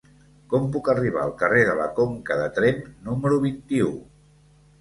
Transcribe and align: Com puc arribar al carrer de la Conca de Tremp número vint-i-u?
Com 0.53 0.63
puc 0.75 0.89
arribar 0.93 1.25
al 1.25 1.33
carrer 1.41 1.59
de 1.67 1.75
la 1.81 1.87
Conca 1.99 2.39
de 2.41 2.47
Tremp 2.57 2.81
número 3.11 3.39
vint-i-u? 3.45 3.93